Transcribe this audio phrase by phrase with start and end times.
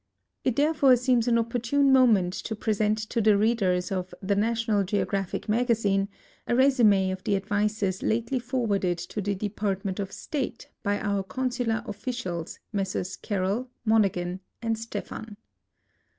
[0.43, 5.47] It therefore seems an opportune moment to present to tiie readers of The National Geographic
[5.47, 6.07] Ma(;azi.\e
[6.47, 11.83] a resum^ of the advices lately forwarded to the Dej)artment of State by our consular
[11.85, 15.35] officials, Messrs Karel, Monaghan, and Steplian.